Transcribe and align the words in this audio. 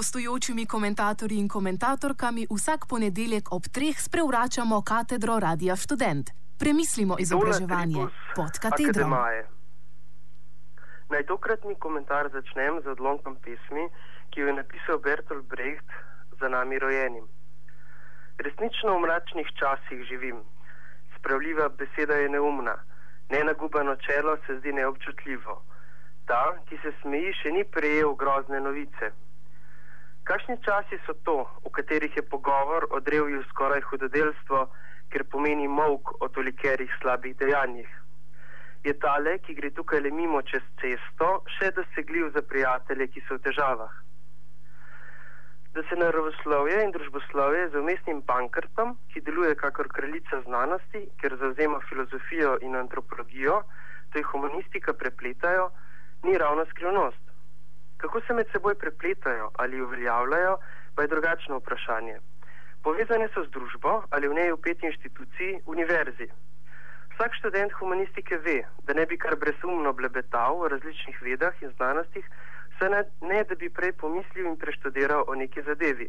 gostujočimi 0.00 0.64
komentatorji 0.66 1.38
in 1.38 1.48
komentatorkami 1.48 2.46
vsak 2.56 2.86
ponedeljek 2.92 3.52
ob 3.56 3.64
treh 3.74 3.96
sprevračamo 4.06 4.82
katedro 4.90 5.34
Radia 5.44 5.76
Student. 5.76 6.30
Premislimo 6.58 7.14
izobraževanje 7.24 8.06
pod 8.36 8.54
katedro. 8.64 9.06
Naj 11.12 11.22
tokratni 11.32 11.74
komentar 11.84 12.30
začnem 12.32 12.80
z 12.84 12.86
odlomkom 12.94 13.36
pesmi, 13.44 13.84
ki 14.30 14.40
jo 14.40 14.46
je 14.48 14.56
napisal 14.62 14.96
Bertolt 15.04 15.44
Brecht 15.52 15.88
za 16.40 16.48
nami 16.48 16.78
rojenim. 16.78 17.26
Resnično 18.44 18.96
v 18.96 19.00
mračnih 19.04 19.48
časih 19.60 20.04
živim. 20.08 20.38
Spravljiva 21.18 21.68
beseda 21.68 22.14
je 22.14 22.28
neumna, 22.28 22.76
nenagubano 23.28 23.96
čelo 24.06 24.36
se 24.46 24.58
zdi 24.58 24.72
neobčutljivo. 24.72 25.62
Ta, 26.28 26.44
ki 26.68 26.76
se 26.84 26.92
smeji, 27.02 27.34
še 27.42 27.50
ni 27.52 27.64
prejel 27.64 28.14
grozne 28.14 28.60
novice. 28.60 29.12
Kakšni 30.24 30.60
časi 30.60 31.00
so 31.06 31.14
to, 31.24 31.48
v 31.64 31.70
katerih 31.72 32.16
je 32.16 32.22
pogovor 32.22 32.86
o 32.90 33.00
drevju 33.00 33.40
skoraj 33.48 33.80
hudodelstvo, 33.88 34.68
ker 35.10 35.24
pomeni 35.32 35.68
mok 35.68 36.22
o 36.22 36.28
tolikerih 36.28 36.92
slabih 37.00 37.36
dejanjih? 37.40 37.88
Je 38.84 38.92
tale, 39.00 39.38
ki 39.44 39.54
gre 39.54 39.70
tukaj 39.76 40.00
le 40.00 40.10
mimo 40.10 40.42
čez 40.42 40.62
cesto, 40.80 41.30
še 41.56 41.72
dosegljiv 41.76 42.30
za 42.36 42.42
prijatelje, 42.52 43.08
ki 43.12 43.24
so 43.26 43.36
v 43.36 43.44
težavah? 43.48 43.96
Da 45.74 45.82
se 45.88 45.96
naravoslovje 45.96 46.78
in 46.84 46.92
družboslovje 46.92 47.68
z 47.70 47.80
umestnim 47.80 48.22
bankrtom, 48.26 48.96
ki 49.12 49.24
deluje 49.26 49.54
kakor 49.56 49.88
kraljica 49.88 50.40
znanosti, 50.46 51.04
ker 51.20 51.36
zauzema 51.40 51.80
filozofijo 51.88 52.56
in 52.66 52.76
antropologijo, 52.76 53.62
to 54.10 54.18
je 54.18 54.30
humanistika, 54.32 54.92
prepletajo, 54.92 55.70
ni 56.26 56.38
ravno 56.38 56.64
skrivnost. 56.72 57.29
Kako 58.00 58.20
se 58.20 58.34
med 58.34 58.46
seboj 58.52 58.74
prepletajo 58.74 59.50
ali 59.56 59.80
uveljavljajo, 59.80 60.58
pa 60.94 61.02
je 61.02 61.08
drugačno 61.08 61.58
vprašanje. 61.58 62.16
Povezane 62.82 63.28
so 63.34 63.44
z 63.44 63.50
družbo 63.50 64.02
ali 64.10 64.28
v 64.28 64.34
njej 64.34 64.52
upeti 64.52 64.86
inštituciji, 64.86 65.60
univerzi. 65.66 66.28
Vsak 67.12 67.34
študent 67.38 67.72
humanistike 67.72 68.36
ve, 68.36 68.62
da 68.88 68.94
ne 68.96 69.04
bi 69.06 69.18
kar 69.18 69.36
brezumno 69.36 69.92
blebetal 69.92 70.62
o 70.62 70.68
različnih 70.68 71.22
vedah 71.22 71.62
in 71.62 71.72
znanostih, 71.76 72.24
se 72.78 72.88
ne, 72.88 73.04
ne 73.20 73.44
da 73.44 73.54
bi 73.54 73.68
prej 73.68 73.92
pomislil 73.92 74.46
in 74.46 74.56
preštudiral 74.56 75.24
o 75.28 75.34
neki 75.34 75.62
zadevi. 75.62 76.08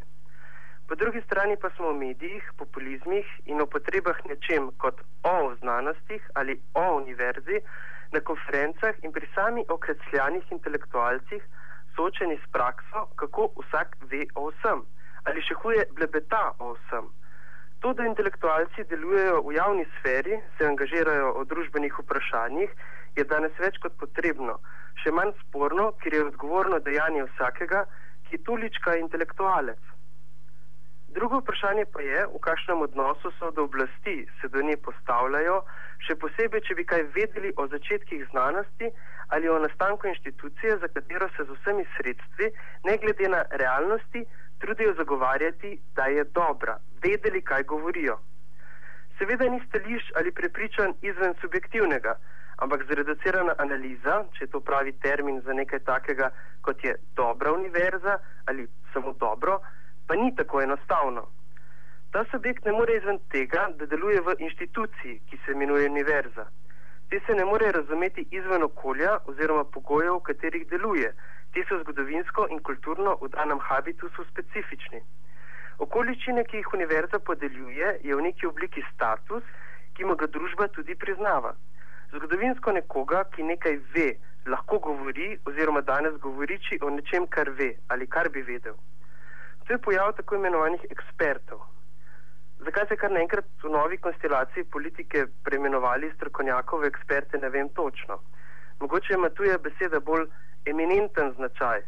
Po 0.88 0.96
drugi 0.96 1.22
strani 1.26 1.58
pa 1.62 1.70
smo 1.76 1.92
v 1.92 1.98
medijih, 1.98 2.52
populizmih 2.58 3.28
in 3.46 3.62
o 3.62 3.66
potrebah 3.66 4.18
nečem 4.30 4.72
kot 4.78 5.02
o 5.24 5.56
znanostih 5.60 6.30
ali 6.34 6.56
o 6.74 6.86
univerzi 6.96 7.60
na 8.12 8.20
konferencah 8.20 8.96
in 9.04 9.12
pri 9.12 9.28
sami 9.36 9.66
okresljanih 9.68 10.52
intelektualcih 10.52 11.44
soočeni 11.96 12.40
s 12.40 12.52
prakso, 12.52 13.08
kako 13.16 13.52
vsak 13.62 13.98
ve 14.12 14.26
o 14.36 14.50
vsem 14.50 14.86
ali 15.30 15.42
še 15.46 15.58
huje 15.62 15.86
blebeta 15.98 16.42
o 16.60 16.74
vsem. 16.74 17.10
To, 17.82 17.94
da 17.98 18.06
intelektualci 18.06 18.86
delujejo 18.90 19.42
v 19.46 19.56
javni 19.58 19.86
sferi, 19.98 20.38
se 20.58 20.68
angažirajo 20.68 21.32
o 21.40 21.46
družbenih 21.50 21.96
vprašanjih, 22.04 22.74
je 23.18 23.26
danes 23.30 23.56
več 23.60 23.80
kot 23.82 23.98
potrebno, 24.02 24.60
še 25.02 25.14
manj 25.18 25.34
sporno, 25.42 25.92
ker 26.04 26.14
je 26.14 26.28
odgovorno 26.28 26.80
dejanje 26.86 27.26
vsakega, 27.32 27.86
ki 28.30 28.42
tolička 28.48 28.96
intelektualec. 29.02 29.82
Drugo 31.12 31.42
vprašanje 31.42 31.90
pa 31.92 32.06
je, 32.06 32.20
v 32.32 32.40
kakšnem 32.40 32.86
odnosu 32.86 33.34
so 33.38 33.50
do 33.52 33.66
oblasti, 33.68 34.22
se 34.40 34.48
do 34.54 34.62
nje 34.64 34.78
postavljajo, 34.86 35.58
še 36.06 36.16
posebej, 36.22 36.64
če 36.68 36.78
bi 36.78 36.86
kaj 36.88 37.04
vedeli 37.18 37.52
o 37.60 37.66
začetkih 37.74 38.24
znanosti 38.30 38.94
ali 39.34 39.50
o 39.50 39.60
nastanku 39.60 40.08
inštitucije, 40.08 40.78
za 40.78 40.88
katero 40.88 41.30
se 41.36 41.44
z 41.44 41.52
vsemi 41.56 41.86
sredstvi, 41.98 42.48
ne 42.84 42.98
glede 42.98 43.28
na 43.30 43.42
realnosti, 43.52 44.26
trudijo 44.60 44.94
zagovarjati, 44.94 45.80
da 45.96 46.06
je 46.06 46.24
dobra, 46.24 46.78
vedeli, 47.04 47.42
kaj 47.42 47.64
govorijo. 47.64 48.20
Seveda 49.18 49.50
ni 49.50 49.62
stališč 49.68 50.12
ali 50.16 50.32
prepričan 50.32 50.94
izven 51.02 51.34
subjektivnega, 51.42 52.16
ampak 52.58 52.86
zreducirana 52.88 53.54
analiza, 53.58 54.16
če 54.38 54.48
to 54.48 54.60
pravi 54.60 54.92
termin 55.06 55.42
za 55.46 55.54
nekaj 55.54 55.80
takega, 55.80 56.30
kot 56.62 56.84
je 56.84 56.96
dobra 57.16 57.54
univerza 57.54 58.18
ali 58.46 58.68
samo 58.94 59.14
dobro, 59.14 59.60
pa 60.08 60.16
ni 60.16 60.36
tako 60.36 60.62
enostavno. 60.62 61.28
Ta 62.12 62.26
subjekt 62.32 62.66
ne 62.66 62.72
more 62.72 62.98
izven 62.98 63.20
tega, 63.32 63.70
da 63.80 63.86
deluje 63.86 64.22
v 64.22 64.36
inštituciji, 64.40 65.20
ki 65.30 65.40
se 65.46 65.52
imenuje 65.52 65.90
univerza. 65.90 66.46
Te 67.12 67.20
se 67.28 67.34
ne 67.34 67.44
more 67.46 67.72
razumeti 67.72 68.24
izven 68.32 68.64
okolja 68.64 69.18
oziroma 69.32 69.64
pogojev, 69.64 70.14
v 70.16 70.26
katerih 70.28 70.62
deluje. 70.70 71.10
Te 71.54 71.64
so 71.68 71.80
zgodovinsko 71.82 72.46
in 72.56 72.62
kulturno 72.68 73.18
v 73.22 73.28
danem 73.34 73.60
habitusu 73.60 74.24
specifični. 74.30 75.02
Okoličine, 75.86 76.46
ki 76.48 76.62
jih 76.62 76.70
univerza 76.78 77.20
podeljuje, 77.20 77.90
je 78.08 78.16
v 78.16 78.24
neki 78.28 78.48
obliki 78.48 78.84
status, 78.94 79.44
ki 79.98 80.08
mu 80.08 80.16
ga 80.16 80.30
družba 80.38 80.70
tudi 80.78 80.96
priznava. 80.96 81.52
Zgodovinsko 82.14 82.78
nekoga, 82.80 83.26
ki 83.36 83.44
nekaj 83.44 83.76
ve, 83.98 84.08
lahko 84.48 84.80
govori 84.88 85.34
oziroma 85.52 85.84
danes 85.92 86.16
govoriči 86.28 86.80
o 86.82 86.96
nečem, 86.96 87.28
kar 87.28 87.52
ve 87.60 87.74
ali 87.92 88.08
kar 88.08 88.32
bi 88.32 88.48
vedel. 88.54 88.80
To 89.68 89.76
je 89.76 89.84
pojav 89.90 90.16
tako 90.16 90.40
imenovanih 90.40 90.88
ekspertov. 90.96 91.68
Zakaj 92.66 92.86
se 92.90 92.96
kar 93.02 93.10
naenkrat 93.10 93.46
v 93.64 93.70
novi 93.74 93.98
konstelaciji 93.98 94.68
politike 94.74 95.24
preimenovali 95.44 96.12
strokovnjakove 96.16 96.88
eksperte, 96.88 97.40
ne 97.42 97.50
vem 97.50 97.70
točno. 97.70 98.20
Mogoče 98.80 99.14
ima 99.14 99.30
tuja 99.30 99.58
beseda 99.58 100.00
bolj 100.00 100.28
eminenten 100.66 101.32
značaj, 101.38 101.82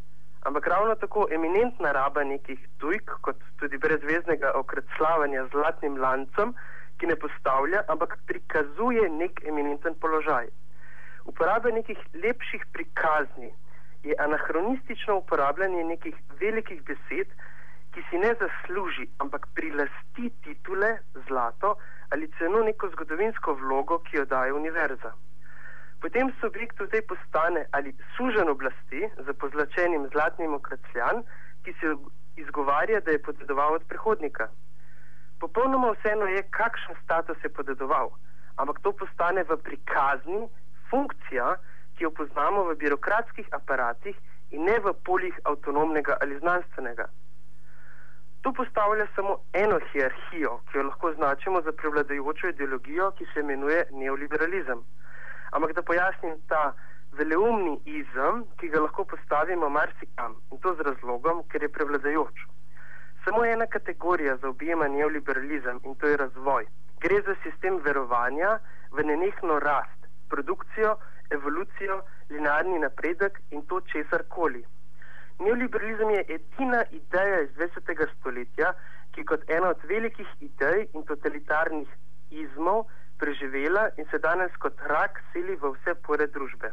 ampak 0.49 0.67
ravno 0.67 0.95
tako 0.95 1.27
eminentna 1.31 1.91
raba 1.91 2.23
nekih 2.23 2.65
tujk, 2.81 3.13
kot 3.21 3.45
tudi 3.59 3.77
brezveznega 3.77 4.51
okredslavanja 4.55 5.45
z 5.45 5.49
zlatnim 5.53 6.01
lancem, 6.01 6.55
ki 6.97 7.11
ne 7.11 7.19
postavlja, 7.21 7.85
ampak 7.87 8.17
prikazuje 8.25 9.09
nek 9.09 9.45
eminenten 9.45 9.93
položaj. 10.01 10.49
Uporaba 11.25 11.69
nekih 11.69 12.01
lepših 12.25 12.65
prikazni 12.73 13.53
je 14.03 14.17
anahronistično 14.19 15.21
uporabljanje 15.21 15.83
nekih 15.83 16.15
velikih 16.41 16.81
besed, 16.83 17.29
ki 17.93 18.01
si 18.09 18.17
ne 18.17 18.31
zasluži, 18.41 19.05
ampak 19.21 19.47
prilasti 19.53 20.29
titule, 20.43 20.97
zlato 21.27 21.75
ali 22.09 22.29
celo 22.37 22.63
neko 22.63 22.89
zgodovinsko 22.93 23.53
vlogo, 23.53 23.99
ki 24.05 24.17
jo 24.17 24.25
daje 24.25 24.53
univerza. 24.53 25.13
Potem 26.01 26.33
subjekt 26.41 26.79
v 26.79 26.89
tej 26.89 27.01
postane 27.07 27.65
ali 27.71 27.93
sužen 28.17 28.49
oblasti 28.49 29.07
za 29.25 29.33
pozlačenim 29.33 30.09
zlatnim 30.11 30.53
okracljan, 30.53 31.23
ki 31.63 31.73
se 31.79 31.95
izgovarja, 32.35 32.99
da 32.99 33.11
je 33.11 33.21
podedoval 33.21 33.73
od 33.73 33.87
prihodnika. 33.87 34.49
Popolnoma 35.39 35.93
vseeno 35.95 36.25
je, 36.25 36.43
kakšen 36.49 36.95
status 37.03 37.37
je 37.43 37.49
podedoval, 37.49 38.11
ampak 38.57 38.79
to 38.83 38.91
postane 38.91 39.43
v 39.43 39.57
prikazni 39.63 40.47
funkcija, 40.89 41.55
ki 41.95 42.03
jo 42.03 42.11
poznamo 42.11 42.63
v 42.69 42.75
birokratskih 42.83 43.47
aparatih 43.51 44.17
in 44.51 44.65
ne 44.65 44.79
v 44.79 44.93
poljih 45.05 45.39
avtonomnega 45.49 46.17
ali 46.21 46.39
znanstvenega. 46.39 47.07
To 48.43 48.51
postavlja 48.53 49.05
samo 49.15 49.37
eno 49.53 49.77
hierarhijo, 49.91 50.57
ki 50.67 50.77
jo 50.77 50.83
lahko 50.83 51.07
označimo 51.07 51.61
za 51.61 51.71
prevladujočo 51.71 52.49
ideologijo, 52.49 53.11
ki 53.11 53.25
se 53.33 53.39
imenuje 53.39 53.85
neoliberalizem. 53.91 54.81
Ampak 55.51 55.71
da 55.77 55.81
pojasnim 55.81 56.33
ta 56.47 56.73
veleumni 57.19 57.77
izem, 57.85 58.43
ki 58.59 58.67
ga 58.73 58.81
lahko 58.81 59.05
postavimo 59.05 59.69
marsikam 59.69 60.35
in 60.51 60.59
to 60.59 60.75
z 60.75 60.87
razlogom, 60.89 61.41
ker 61.47 61.63
je 61.63 61.71
prevladujoč. 61.77 62.43
Samo 63.23 63.45
ena 63.45 63.65
kategorija 63.77 64.35
zaobjema 64.43 64.87
neoliberalizem 64.87 65.79
in 65.83 65.95
to 65.95 66.07
je 66.07 66.17
razvoj. 66.17 66.67
Gre 66.99 67.21
za 67.27 67.35
sistem 67.43 67.79
verovanja 67.85 68.57
v 68.91 69.07
nenehno 69.07 69.59
rast, 69.59 70.07
produkcijo, 70.29 70.97
evolucijo, 71.29 72.01
linearni 72.29 72.79
napredek 72.79 73.39
in 73.51 73.63
to 73.71 73.79
česar 73.93 74.27
koli. 74.27 74.65
Neoliberalizem 75.43 76.09
je 76.09 76.25
edina 76.35 76.83
ideja 76.91 77.39
iz 77.41 77.49
20. 77.57 78.07
stoletja, 78.19 78.73
ki 79.11 79.25
kot 79.27 79.41
ena 79.51 79.69
od 79.69 79.81
velikih 79.89 80.27
idej 80.39 80.85
in 80.93 81.03
totalitarnih 81.09 81.89
izmov 82.43 82.85
preživela 83.19 83.89
in 83.97 84.07
se 84.11 84.19
danes 84.23 84.55
kot 84.63 84.79
rak 84.91 85.19
seli 85.33 85.57
v 85.61 85.71
vse 85.75 85.95
pore 86.07 86.27
družbe. 86.35 86.71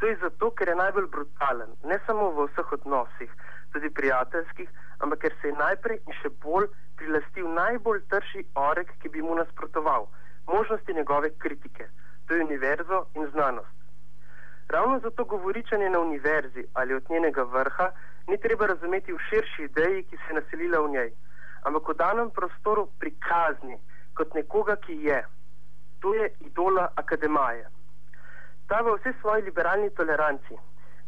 To 0.00 0.08
je 0.08 0.16
zato, 0.22 0.50
ker 0.56 0.72
je 0.72 0.78
najbolj 0.80 1.08
brutalen, 1.16 1.74
ne 1.90 1.98
samo 2.06 2.30
v 2.38 2.46
vseh 2.48 2.72
odnosih, 2.78 3.34
tudi 3.72 3.90
prijateljskih, 3.98 4.70
ampak 5.04 5.20
ker 5.26 5.36
se 5.40 5.52
je 5.52 5.58
najprej 5.58 6.00
in 6.00 6.16
še 6.22 6.32
bolj 6.44 6.70
prilastil 6.96 7.52
najbolj 7.58 8.00
trši 8.14 8.46
orek, 8.68 8.94
ki 9.02 9.12
bi 9.12 9.26
mu 9.26 9.36
nasprotoval, 9.42 10.08
možnosti 10.48 10.96
njegove 10.96 11.34
kritike, 11.44 11.90
to 12.26 12.34
je 12.34 12.48
univerzo 12.48 13.04
in 13.14 13.28
znanost. 13.34 13.79
Ravno 14.70 14.98
zato 14.98 15.24
govoričanje 15.24 15.88
na 15.90 16.00
univerzi 16.00 16.64
ali 16.74 16.94
od 16.94 17.10
njenega 17.10 17.42
vrha 17.42 17.90
ni 18.28 18.38
treba 18.38 18.66
razumeti 18.66 19.12
v 19.12 19.18
širši 19.28 19.62
ideji, 19.62 20.02
ki 20.02 20.16
se 20.16 20.22
je 20.30 20.34
naselila 20.34 20.80
v 20.80 20.90
njej, 20.90 21.10
ampak 21.62 21.88
v 21.88 21.94
danem 21.94 22.30
prostoru 22.30 22.86
prikazni 22.98 23.78
kot 24.14 24.34
nekoga, 24.34 24.76
ki 24.76 24.94
je. 25.06 25.26
To 26.00 26.14
je 26.14 26.30
idola 26.40 26.88
akademaje. 26.94 27.66
Ta 28.68 28.80
v 28.86 28.94
vsej 28.98 29.14
svoji 29.20 29.42
liberalni 29.42 29.90
toleranci, 29.90 30.54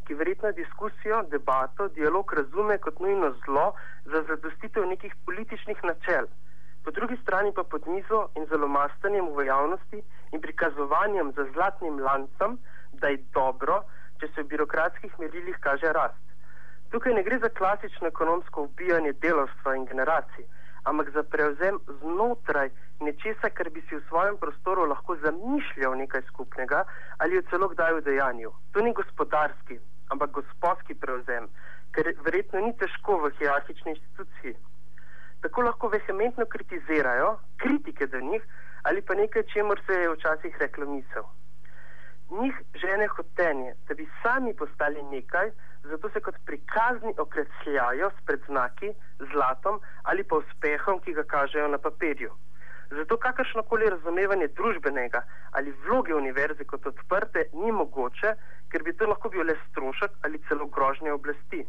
ki 0.06 0.14
verjetno 0.14 0.53
diskusijo, 0.53 1.23
debato, 1.31 1.88
dialog 1.88 2.32
razume 2.32 2.79
kot 2.79 2.99
nujno 3.00 3.31
zlo 3.44 3.73
za 4.05 4.25
zadostitev 4.29 4.87
nekih 4.87 5.14
političnih 5.26 5.85
načel, 5.85 6.26
po 6.85 6.91
drugi 6.91 7.17
strani 7.23 7.53
pa 7.55 7.62
pod 7.62 7.87
mizo 7.87 8.29
in 8.35 8.47
zalomastanjem 8.50 9.26
v 9.37 9.47
javnosti 9.47 10.03
in 10.32 10.41
prikazovanjem 10.41 11.32
za 11.37 11.47
zlatnim 11.55 12.00
lancem, 12.00 12.59
da 12.93 13.09
je 13.09 13.25
dobro, 13.35 13.83
če 14.21 14.29
se 14.35 14.43
v 14.43 14.50
birokratskih 14.55 15.19
merilih 15.19 15.56
kaže 15.61 15.93
rast. 15.93 16.23
Tukaj 16.93 17.15
ne 17.15 17.23
gre 17.23 17.39
za 17.39 17.49
klasično 17.49 18.09
ekonomsko 18.09 18.67
ubijanje 18.69 19.12
delovstva 19.25 19.77
in 19.77 19.87
generacij, 19.89 20.44
ampak 20.85 21.11
za 21.15 21.23
prevzem 21.23 21.79
znotraj 22.00 22.71
nečesa, 23.00 23.50
kar 23.50 23.71
bi 23.71 23.81
si 23.89 23.97
v 23.97 24.03
svojem 24.09 24.37
prostoru 24.37 24.85
lahko 24.91 25.17
zamišljal 25.25 25.97
nekaj 25.99 26.23
skupnega 26.29 26.85
ali 27.19 27.37
jo 27.37 27.43
celo 27.50 27.69
kdaj 27.73 27.94
v 27.94 28.05
dejanju. 28.11 28.53
To 28.73 28.85
ni 28.85 28.93
gospodarski, 28.93 29.79
ampak 30.12 30.31
gospodski 30.31 30.95
prevzem, 30.95 31.49
ker 31.97 32.12
verjetno 32.25 32.61
ni 32.61 32.77
težko 32.77 33.19
v 33.25 33.33
hierarhični 33.38 33.97
instituciji. 33.97 34.55
Tako 35.43 35.62
lahko 35.62 35.88
vehementno 35.88 36.47
kritizirajo, 36.47 37.38
kritike 37.56 38.06
do 38.06 38.21
njih 38.21 38.43
ali 38.83 39.03
pa 39.03 39.15
nekaj, 39.15 39.43
čemu 39.43 39.75
se 39.87 39.93
je 39.93 40.11
včasih 40.11 40.56
reklo 40.61 40.87
misel. 40.87 41.25
Njih 42.40 42.55
žene 42.75 43.06
hotenje, 43.17 43.75
da 43.88 43.94
bi 43.94 44.08
sami 44.23 44.55
postali 44.56 45.02
nekaj, 45.02 45.50
zato 45.82 46.11
se 46.11 46.20
kot 46.20 46.34
prikazni 46.46 47.12
okresljajo 47.19 48.11
s 48.11 48.25
predznaki, 48.26 48.93
zlatom 49.32 49.81
ali 50.02 50.25
pa 50.25 50.37
uspehom, 50.37 51.00
ki 51.05 51.12
ga 51.12 51.25
kažejo 51.34 51.69
na 51.69 51.79
papirju. 51.79 52.32
Zato 52.96 53.17
kakršnokoli 53.17 53.90
razumevanje 53.90 54.49
družbenega 54.49 55.23
ali 55.50 55.75
vloge 55.84 56.14
univerze 56.14 56.64
kot 56.64 56.87
odprte 56.87 57.44
ni 57.52 57.73
mogoče, 57.73 58.35
ker 58.70 58.82
bi 58.82 58.96
to 58.96 59.06
lahko 59.12 59.28
bil 59.28 59.46
le 59.46 59.56
strošek 59.69 60.19
ali 60.25 60.40
celo 60.49 60.67
grožnje 60.67 61.12
oblasti. 61.12 61.64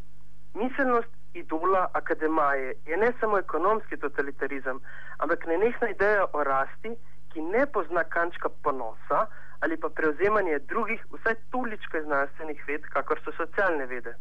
Miselnost 0.54 1.14
idola 1.34 1.88
akademaje 1.94 2.74
je 2.86 2.98
ne 2.98 3.12
samo 3.20 3.38
ekonomski 3.38 3.98
totalitarizem, 3.98 4.80
ampak 5.18 5.46
nenehna 5.46 5.90
ideja 5.90 6.26
o 6.34 6.44
rasti, 6.44 6.96
ki 7.34 7.42
ne 7.42 7.66
pozna 7.74 8.04
kančka 8.04 8.50
ponosa 8.64 9.26
ali 9.64 9.78
pa 9.78 9.90
prevzemanje 9.90 10.60
drugih, 10.60 11.06
vsaj 11.12 11.36
toliko 11.52 12.02
znanstvenih 12.06 12.64
ved, 12.68 12.82
kakor 12.96 13.20
so 13.24 13.32
socialne 13.38 13.86
vede. 13.86 14.14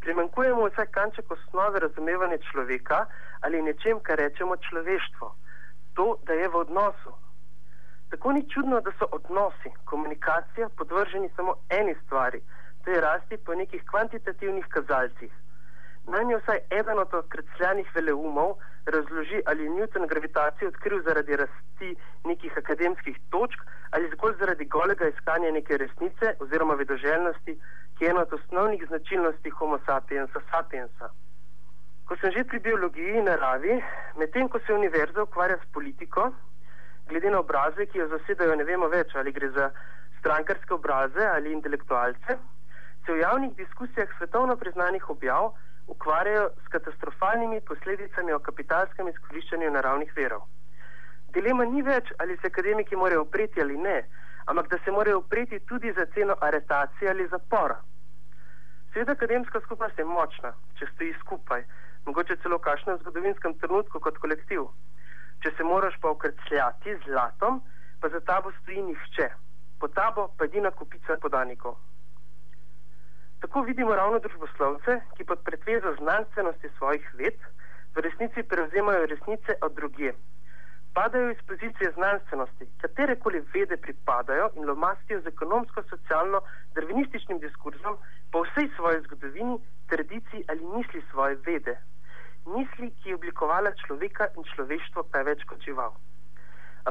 Primankujemo 0.00 0.68
vsaj 0.68 0.86
kanček 0.96 1.30
osnove 1.30 1.80
razumevanja 1.80 2.38
človeka 2.50 2.98
ali 3.40 3.62
nečem, 3.62 4.00
kar 4.06 4.18
rečemo 4.18 4.56
človeštvo. 4.56 5.34
To, 5.94 6.06
da 6.26 6.32
je 6.32 6.48
v 6.48 6.56
odnosu. 6.56 7.12
Tako 8.10 8.32
ni 8.32 8.42
čudno, 8.50 8.80
da 8.80 8.92
so 8.98 9.06
odnosi, 9.12 9.70
komunikacija 9.84 10.68
podvrženi 10.68 11.28
samo 11.36 11.54
eni 11.68 11.94
stvari, 12.04 12.40
to 12.84 12.90
je 12.90 13.00
rasti 13.00 13.36
po 13.36 13.54
nekih 13.54 13.82
kvantitativnih 13.90 14.66
kazalcih. 14.68 15.32
Naj 16.08 16.24
mi 16.24 16.36
vsaj 16.36 16.58
eden 16.70 16.98
od 16.98 17.12
krecljanih 17.28 17.88
veleumov 17.94 18.54
razloži, 18.86 19.42
ali 19.46 19.64
je 19.64 19.70
Newton 19.70 20.06
gravitacijo 20.08 20.68
odkril 20.68 21.02
zaradi 21.02 21.36
rasti 21.36 21.96
nekih 22.24 22.52
akademskih 22.56 23.16
točk 23.30 23.60
ali 23.90 24.10
zgolj 24.14 24.34
zaradi 24.38 24.64
golega 24.64 25.08
iskanja 25.08 25.50
neke 25.50 25.76
resnice 25.76 26.34
oziroma 26.40 26.74
vedoželjnosti, 26.74 27.58
ki 27.98 28.04
je 28.04 28.10
ena 28.10 28.20
od 28.20 28.32
osnovnih 28.32 28.84
značilnosti 28.88 29.50
Homo 29.50 29.78
sapiensa 29.86 30.40
sapiensa. 30.50 31.08
Ko 32.08 32.16
sem 32.16 32.32
že 32.32 32.44
pri 32.44 32.58
biologiji 32.58 33.18
in 33.20 33.24
naravi, 33.24 33.82
medtem 34.16 34.48
ko 34.48 34.58
se 34.66 34.74
univerza 34.74 35.22
ukvarja 35.22 35.56
s 35.56 35.72
politiko, 35.72 36.30
glede 37.08 37.30
na 37.30 37.40
obraze, 37.40 37.86
ki 37.86 37.98
jo 37.98 38.08
zasedajo, 38.08 38.56
ne 38.56 38.64
vemo 38.64 38.88
več, 38.88 39.14
ali 39.14 39.32
gre 39.32 39.50
za 39.50 39.70
strankarske 40.20 40.74
obraze 40.74 41.26
ali 41.34 41.52
intelektualce, 41.52 42.38
se 43.06 43.12
v 43.12 43.18
javnih 43.20 43.56
diskusijah 43.56 44.08
svetovno 44.18 44.56
priznanih 44.56 45.10
objav 45.10 45.52
ukvarjajo 45.88 46.50
s 46.64 46.68
katastrofalnimi 46.68 47.60
posledicami 47.60 48.32
o 48.32 48.38
kapitalskem 48.38 49.08
izkoriščanju 49.08 49.70
naravnih 49.70 50.12
verov. 50.16 50.46
Dilema 51.34 51.64
ni 51.64 51.82
več, 51.82 52.12
ali 52.18 52.36
se 52.36 52.50
akademiki 52.52 52.96
morajo 52.96 53.22
upreti 53.22 53.60
ali 53.60 53.76
ne, 53.76 53.98
ampak 54.46 54.68
da 54.72 54.78
se 54.84 54.90
morajo 54.90 55.18
upreti 55.18 55.60
tudi 55.60 55.92
za 55.92 56.06
ceno 56.14 56.36
aretacije 56.40 57.10
ali 57.10 57.28
zapora. 57.28 57.80
Seveda, 58.92 59.12
akademska 59.12 59.60
skupnost 59.60 59.98
je 59.98 60.04
močna, 60.04 60.54
če 60.78 60.86
stoji 60.94 61.12
skupaj, 61.20 61.64
mogoče 62.06 62.36
celo 62.42 62.56
v 62.56 62.66
kakšnem 62.68 63.00
zgodovinskem 63.02 63.58
trenutku 63.60 64.00
kot 64.00 64.16
kolektiv. 64.22 64.70
Če 65.44 65.52
se 65.56 65.64
moraš 65.64 65.98
pa 66.02 66.10
ukrcljati 66.10 66.96
z 66.96 67.10
zlatom, 67.10 67.60
pa 68.00 68.08
za 68.08 68.20
tabo 68.20 68.52
stoji 68.62 68.82
nihče, 68.88 69.28
po 69.80 69.88
tabo 69.88 70.30
pa 70.38 70.48
edina 70.48 70.70
kupica 70.70 71.18
podanikov. 71.22 71.76
Tako 73.40 73.60
vidimo 73.62 73.94
ravno 73.94 74.18
družboslovce, 74.18 75.00
ki 75.16 75.24
pod 75.24 75.42
pretvezo 75.46 75.94
znanstvenosti 75.98 76.68
svojih 76.78 77.04
ved 77.14 77.36
v 77.94 78.02
resnici 78.06 78.42
prevzemajo 78.42 79.06
resnice 79.06 79.54
od 79.66 79.74
druge. 79.74 80.12
Padajo 80.94 81.30
iz 81.30 81.42
pozicije 81.46 81.92
znanstvenosti, 81.94 82.66
katerekoli 82.82 83.44
vede 83.54 83.76
pripadajo 83.76 84.48
in 84.54 84.66
lomastijo 84.70 85.20
z 85.20 85.26
ekonomsko-socialno 85.26 86.40
darvinističnim 86.74 87.38
diskurzom 87.38 87.96
po 88.32 88.42
vsej 88.42 88.68
svoji 88.76 89.00
zgodovini, 89.06 89.58
tradiciji 89.86 90.44
ali 90.48 90.70
misli 90.76 91.02
svoje 91.10 91.38
vede. 91.46 91.76
Misli, 92.46 92.90
ki 92.90 93.08
je 93.08 93.14
oblikovala 93.14 93.70
človeka 93.86 94.28
in 94.36 94.44
človeštvo, 94.54 95.06
pa 95.12 95.18
je 95.18 95.28
več 95.30 95.44
kot 95.44 95.62
žival. 95.62 95.94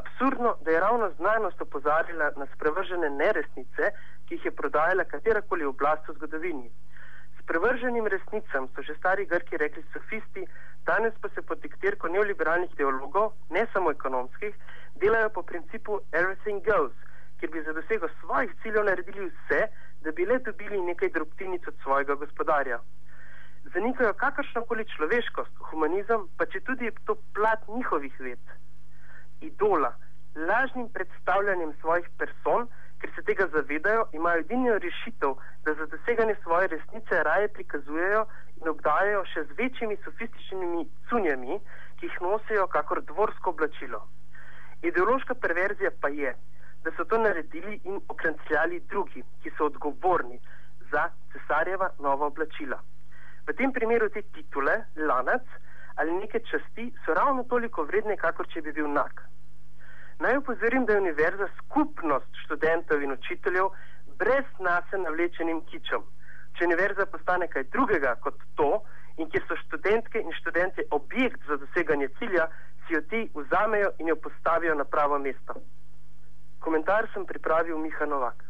Absurdno, 0.00 0.56
da 0.64 0.70
je 0.70 0.80
ravno 0.80 1.10
znanost 1.18 1.60
opozarjala 1.60 2.30
na 2.36 2.46
sprevržene 2.54 3.08
neresnice, 3.10 3.84
ki 4.26 4.34
jih 4.34 4.44
je 4.44 4.50
prodajala 4.60 5.04
katerakoli 5.04 5.64
oblast 5.64 6.08
v 6.08 6.14
zgodovini. 6.18 6.68
S 7.38 7.46
prevrženim 7.48 8.06
resnicam 8.06 8.68
so 8.74 8.82
že 8.88 8.94
stari 8.98 9.26
Grki 9.26 9.56
rekli 9.62 9.82
sofisti, 9.92 10.44
danes 10.90 11.14
pa 11.22 11.28
se 11.28 11.42
pod 11.48 11.58
diktirko 11.64 12.08
neoliberalnih 12.14 12.70
ideologov, 12.76 13.32
ne 13.50 13.64
samo 13.72 13.90
ekonomskih, 13.90 14.54
delajo 15.02 15.32
po 15.36 15.42
principu 15.42 15.98
everything 16.12 16.62
goes, 16.70 16.94
kjer 17.40 17.50
bi 17.50 17.64
za 17.66 17.72
dosego 17.72 18.12
svojih 18.20 18.54
ciljev 18.62 18.86
naredili 18.90 19.26
vse, 19.32 19.60
da 20.04 20.12
bi 20.12 20.26
le 20.30 20.38
dobili 20.38 20.84
nekaj 20.92 21.10
drobtinic 21.16 21.66
od 21.68 21.74
svojega 21.82 22.14
gospodarja. 22.14 22.78
Zanikajo 23.74 24.14
kakršnokoli 24.14 24.86
človeškost, 24.94 25.58
humanizem, 25.70 26.28
pa 26.36 26.46
če 26.46 26.60
tudi 26.70 26.84
je 26.84 26.96
to 27.04 27.18
plat 27.34 27.68
njihovih 27.68 28.20
ved 28.20 28.58
idola, 29.40 29.92
lažnim 30.34 30.88
predstavljanjem 30.88 31.72
svojih 31.80 32.08
person, 32.18 32.68
ker 33.00 33.10
se 33.14 33.22
tega 33.22 33.46
zavedajo, 33.52 34.06
imajo 34.12 34.40
edino 34.40 34.78
rešitev, 34.78 35.34
da 35.64 35.74
za 35.74 35.86
doseganje 35.86 36.34
svoje 36.42 36.68
resnice 36.68 37.22
raje 37.22 37.48
prikazujejo 37.48 38.26
in 38.60 38.68
obdajajo 38.68 39.24
še 39.32 39.44
z 39.44 39.58
večjimi 39.58 39.96
sofističnimi 40.04 40.86
cunjami, 41.08 41.60
ki 41.98 42.06
jih 42.06 42.20
nosijo 42.22 42.66
kakor 42.66 43.02
dvorsko 43.02 43.50
oblačilo. 43.50 44.02
Ideološka 44.82 45.34
perverzija 45.34 45.90
pa 46.00 46.08
je, 46.08 46.34
da 46.84 46.90
so 46.96 47.04
to 47.04 47.18
naredili 47.18 47.80
in 47.84 48.00
okrencljali 48.08 48.80
drugi, 48.90 49.22
ki 49.42 49.50
so 49.56 49.66
odgovorni 49.66 50.38
za 50.90 51.08
cesarjeva 51.32 51.90
nova 51.98 52.26
oblačila. 52.26 52.78
V 53.48 53.54
tem 53.56 53.72
primeru 53.72 54.08
te 54.08 54.22
titule, 54.22 54.74
lanac, 54.96 55.42
ali 55.98 56.12
neke 56.12 56.40
časti 56.50 56.92
so 57.04 57.14
ravno 57.14 57.42
toliko 57.50 57.82
vredne, 57.82 58.16
kakor 58.16 58.46
če 58.52 58.62
bi 58.62 58.72
bil 58.72 58.88
nak. 58.92 59.24
Naj 60.22 60.38
upozorim, 60.38 60.86
da 60.86 60.92
je 60.92 61.00
univerza 61.04 61.48
skupnost 61.58 62.40
študentov 62.44 63.02
in 63.02 63.12
učiteljev 63.12 63.70
brez 64.18 64.46
nas 64.58 64.94
navlečenim 65.04 65.60
kičem. 65.70 66.02
Če 66.58 66.66
univerza 66.66 67.06
postane 67.06 67.46
kaj 67.50 67.68
drugega 67.74 68.16
kot 68.22 68.40
to 68.58 68.70
in 69.18 69.30
kjer 69.30 69.44
so 69.46 69.58
študentke 69.64 70.22
in 70.22 70.34
študente 70.40 70.86
objekt 70.90 71.46
za 71.50 71.58
doseganje 71.62 72.08
cilja, 72.18 72.48
si 72.86 72.94
jo 72.94 73.02
ti 73.10 73.24
vzamejo 73.34 73.92
in 73.98 74.08
jo 74.08 74.16
postavijo 74.16 74.74
na 74.74 74.84
pravo 74.84 75.18
mesto. 75.18 75.54
Komentar 76.58 77.10
sem 77.14 77.26
pripravil 77.26 77.78
Miha 77.78 78.06
Novak. 78.06 78.44